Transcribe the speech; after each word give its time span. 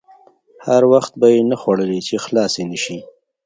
هر 0.67 0.83
وخت 0.93 1.11
به 1.19 1.27
یې 1.33 1.41
نه 1.51 1.55
خوړلې 1.61 1.99
چې 2.07 2.15
خلاصې 2.25 2.63
نه 2.71 2.77
شي. 2.83 2.97